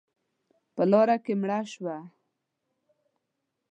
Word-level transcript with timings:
_په 0.75 0.83
لاره 0.91 1.17
کې 1.23 1.33
مړه 1.41 1.59
شوه. 1.71 1.97